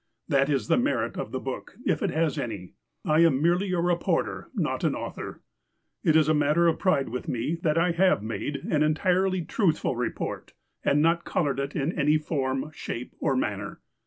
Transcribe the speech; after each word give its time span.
That 0.27 0.49
is 0.49 0.67
the 0.67 0.79
merit 0.79 1.15
of 1.15 1.31
the 1.31 1.39
book, 1.39 1.75
if 1.85 2.01
it 2.01 2.09
has 2.09 2.39
any. 2.39 2.73
I 3.05 3.19
am 3.19 3.39
merely 3.39 3.71
a 3.71 3.79
reporter, 3.79 4.49
not 4.55 4.83
an 4.83 4.95
author. 4.95 5.43
It 6.03 6.15
is 6.15 6.27
a 6.27 6.33
matter 6.33 6.67
of 6.67 6.79
pride 6.79 7.09
with 7.09 7.27
me 7.27 7.53
that 7.61 7.77
I 7.77 7.91
have 7.91 8.23
made 8.23 8.55
an 8.67 8.81
en 8.81 8.95
tirely 8.95 9.43
truthful 9.45 9.95
report, 9.95 10.53
and 10.83 11.03
not 11.03 11.23
coloured 11.23 11.59
it 11.59 11.75
in 11.75 11.93
any 11.99 12.17
form, 12.17 12.71
shape, 12.73 13.13
or 13.19 13.35
manner. 13.35 13.79